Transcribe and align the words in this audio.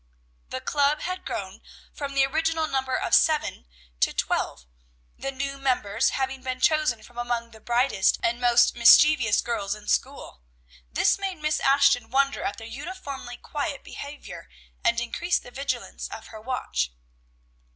The 0.49 0.61
club 0.61 1.01
had 1.01 1.27
grown 1.27 1.61
from 1.93 2.15
the 2.15 2.25
original 2.25 2.65
number 2.65 2.95
of 2.95 3.13
seven, 3.13 3.67
to 3.99 4.11
twelve, 4.11 4.65
the 5.15 5.31
new 5.31 5.59
members 5.59 6.09
having 6.17 6.41
been 6.41 6.59
chosen 6.59 7.03
from 7.03 7.19
among 7.19 7.51
the 7.51 7.59
brightest 7.61 8.17
and 8.23 8.41
most 8.41 8.73
mischievous 8.75 9.41
girls 9.41 9.75
in 9.75 9.87
school. 9.87 10.41
This 10.91 11.19
made 11.19 11.37
Miss 11.37 11.59
Ashton 11.59 12.09
wonder 12.09 12.41
at 12.41 12.57
their 12.57 12.65
uniformly 12.65 13.37
quiet 13.37 13.83
behavior, 13.83 14.49
and 14.83 14.99
increased 14.99 15.43
the 15.43 15.51
vigilance 15.51 16.07
of 16.07 16.29
her 16.29 16.41
watch. 16.41 16.91